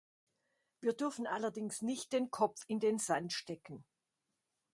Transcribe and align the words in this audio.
Wir 0.79 0.93
dürfen 0.93 1.27
allerdings 1.27 1.83
nicht 1.83 2.11
den 2.11 2.31
Kopf 2.31 2.63
in 2.65 2.79
den 2.79 2.97
Sand 2.97 3.33
stecken. 3.33 3.83